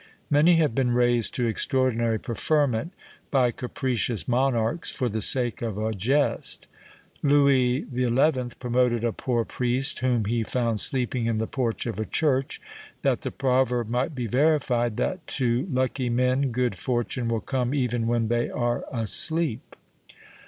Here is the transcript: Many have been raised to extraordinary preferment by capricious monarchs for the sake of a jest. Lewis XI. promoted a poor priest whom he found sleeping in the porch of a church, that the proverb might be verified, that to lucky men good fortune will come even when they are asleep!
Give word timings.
Many 0.31 0.55
have 0.55 0.73
been 0.73 0.89
raised 0.95 1.35
to 1.35 1.45
extraordinary 1.45 2.17
preferment 2.17 2.91
by 3.29 3.51
capricious 3.51 4.27
monarchs 4.27 4.89
for 4.91 5.07
the 5.07 5.21
sake 5.21 5.61
of 5.61 5.77
a 5.77 5.93
jest. 5.93 6.65
Lewis 7.21 7.83
XI. 7.95 8.45
promoted 8.57 9.03
a 9.03 9.11
poor 9.13 9.45
priest 9.45 9.99
whom 9.99 10.25
he 10.25 10.41
found 10.41 10.79
sleeping 10.79 11.27
in 11.27 11.37
the 11.37 11.45
porch 11.45 11.85
of 11.85 11.99
a 11.99 12.05
church, 12.05 12.59
that 13.03 13.21
the 13.21 13.29
proverb 13.29 13.89
might 13.89 14.15
be 14.15 14.25
verified, 14.25 14.97
that 14.97 15.27
to 15.27 15.67
lucky 15.71 16.09
men 16.09 16.51
good 16.51 16.75
fortune 16.75 17.27
will 17.27 17.39
come 17.39 17.71
even 17.71 18.07
when 18.07 18.27
they 18.27 18.49
are 18.49 18.83
asleep! 18.91 19.75